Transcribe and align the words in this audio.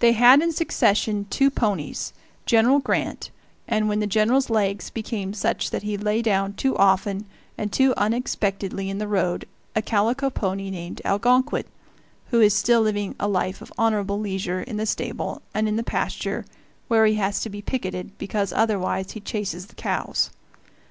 They 0.00 0.12
had 0.12 0.42
in 0.42 0.52
succession 0.52 1.24
two 1.30 1.48
ponies, 1.50 2.12
General 2.44 2.78
Grant 2.78 3.30
and, 3.66 3.88
when 3.88 3.98
the 4.00 4.06
General's 4.06 4.50
legs 4.50 4.90
became 4.90 5.32
such 5.32 5.70
that 5.70 5.82
he 5.82 5.96
lay 5.96 6.20
down 6.20 6.52
too 6.52 6.76
often 6.76 7.24
and 7.56 7.72
too 7.72 7.94
unexpectedly 7.96 8.90
in 8.90 8.98
the 8.98 9.08
road, 9.08 9.48
a 9.74 9.80
calico 9.80 10.28
pony 10.28 10.68
named 10.70 11.00
Algonquin, 11.06 11.64
who 12.26 12.42
is 12.42 12.52
still 12.52 12.82
living 12.82 13.14
a 13.18 13.28
life 13.28 13.62
of 13.62 13.72
honorable 13.78 14.20
leisure 14.20 14.60
in 14.60 14.76
the 14.76 14.84
stable 14.84 15.40
and 15.54 15.66
in 15.66 15.76
the 15.76 15.82
pasture 15.82 16.44
where 16.88 17.06
he 17.06 17.14
has 17.14 17.40
to 17.40 17.48
be 17.48 17.62
picketed, 17.62 18.18
because 18.18 18.52
otherwise 18.52 19.12
he 19.12 19.20
chases 19.20 19.68
the 19.68 19.74
cows. 19.74 20.28